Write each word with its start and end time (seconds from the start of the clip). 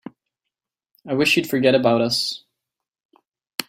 I 1.07 1.13
wish 1.13 1.37
you'd 1.37 1.47
forget 1.47 1.75
about 1.75 2.01
us. 2.01 2.43